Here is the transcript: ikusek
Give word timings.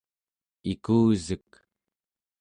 ikusek 0.71 1.49